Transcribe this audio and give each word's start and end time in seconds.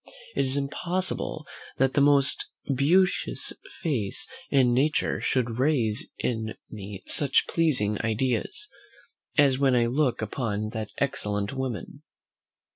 It 0.35 0.45
is 0.47 0.57
impossible, 0.57 1.45
that 1.77 1.93
the 1.93 2.01
most 2.01 2.47
beauteous 2.75 3.53
face 3.83 4.25
in 4.49 4.73
nature 4.73 5.21
should 5.21 5.59
raise 5.59 6.09
in 6.17 6.55
me 6.71 7.03
such 7.05 7.45
pleasing 7.47 8.01
ideas, 8.01 8.67
as 9.37 9.59
when 9.59 9.75
I 9.75 9.85
look 9.85 10.23
upon 10.23 10.69
that 10.69 10.89
excellent 10.97 11.53
woman. 11.53 12.01